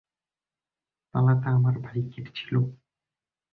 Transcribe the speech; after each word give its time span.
তালাটা 1.13 1.49
আমার 1.49 1.75
বাইকের 1.79 2.25
ছিল। 2.35 2.53